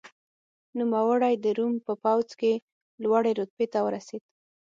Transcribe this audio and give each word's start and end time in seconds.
نوموړی 0.79 1.35
د 1.43 1.45
روم 1.57 1.73
په 1.87 1.93
پوځ 2.03 2.27
کې 2.39 2.53
لوړې 3.03 3.31
رتبې 3.39 3.67
ته 3.73 3.79
ورسېد. 3.85 4.21